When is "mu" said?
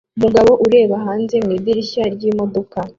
1.45-1.51